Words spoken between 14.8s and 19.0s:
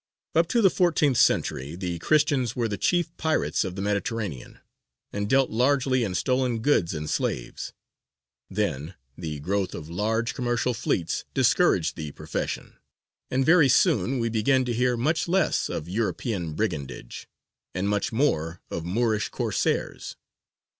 much less of European brigandage, and much more of